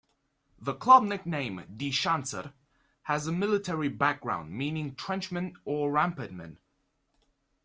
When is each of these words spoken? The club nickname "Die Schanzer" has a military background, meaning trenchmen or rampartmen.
The 0.57 0.73
club 0.73 1.03
nickname 1.03 1.63
"Die 1.77 1.91
Schanzer" 1.91 2.53
has 3.03 3.27
a 3.27 3.31
military 3.31 3.87
background, 3.87 4.51
meaning 4.51 4.95
trenchmen 4.95 5.55
or 5.63 5.91
rampartmen. 5.91 6.57